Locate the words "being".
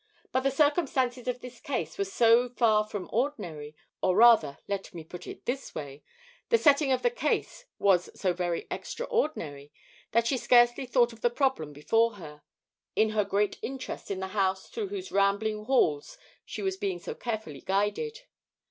16.77-16.97